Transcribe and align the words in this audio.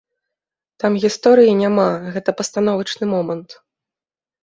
Там 0.83 0.91
гісторыі 1.03 1.53
няма, 1.61 1.87
гэта 2.17 2.37
пастановачны 2.43 3.15
момант. 3.15 3.49